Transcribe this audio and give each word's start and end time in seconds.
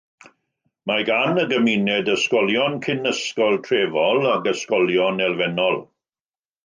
Mae 0.91 1.03
gan 1.09 1.41
y 1.41 1.43
gymuned 1.51 2.09
ysgolion 2.13 2.79
cyn-ysgol 2.87 3.61
trefol 3.69 4.27
ac 4.31 4.51
ysgolion 4.53 5.25
elfennol. 5.27 5.79